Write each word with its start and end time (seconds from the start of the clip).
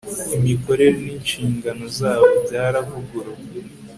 imikorere 0.37 0.91
n'inshingano 1.05 1.83
zabo 1.99 2.25
byaravuguruwe 2.43 3.45